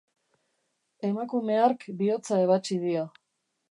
Emakume 1.11 1.61
hark 1.67 1.79
bihotza 2.03 2.43
ebatsi 2.49 2.75
dio. 2.91 3.09